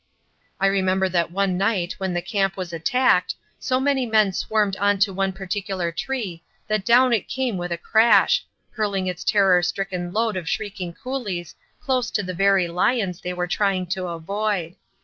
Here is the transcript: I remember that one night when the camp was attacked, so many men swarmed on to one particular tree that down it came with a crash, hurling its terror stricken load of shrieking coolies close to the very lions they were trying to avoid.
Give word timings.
I 0.59 0.65
remember 0.65 1.07
that 1.09 1.29
one 1.29 1.59
night 1.59 1.93
when 1.99 2.15
the 2.15 2.23
camp 2.23 2.57
was 2.57 2.73
attacked, 2.73 3.35
so 3.59 3.79
many 3.79 4.07
men 4.07 4.33
swarmed 4.33 4.75
on 4.77 4.97
to 4.97 5.13
one 5.13 5.31
particular 5.31 5.91
tree 5.91 6.43
that 6.67 6.83
down 6.83 7.13
it 7.13 7.27
came 7.27 7.55
with 7.55 7.71
a 7.71 7.77
crash, 7.77 8.43
hurling 8.71 9.05
its 9.05 9.23
terror 9.23 9.61
stricken 9.61 10.11
load 10.11 10.37
of 10.37 10.49
shrieking 10.49 10.93
coolies 10.93 11.53
close 11.79 12.09
to 12.09 12.23
the 12.23 12.33
very 12.33 12.67
lions 12.67 13.21
they 13.21 13.31
were 13.33 13.45
trying 13.45 13.85
to 13.89 14.07
avoid. 14.07 14.75